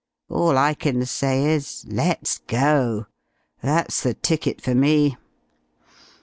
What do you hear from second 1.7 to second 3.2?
let's go.